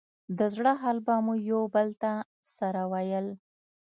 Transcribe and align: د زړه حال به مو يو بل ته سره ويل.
د 0.37 0.39
زړه 0.53 0.73
حال 0.81 0.97
به 1.05 1.15
مو 1.25 1.33
يو 1.49 1.61
بل 1.75 1.89
ته 2.01 2.11
سره 2.57 2.81
ويل. 2.91 3.27